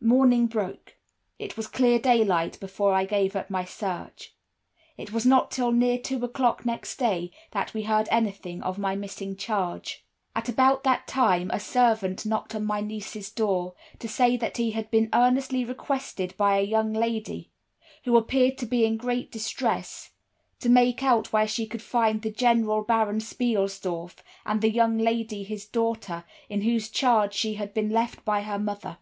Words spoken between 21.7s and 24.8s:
find the General Baron Spielsdorf and the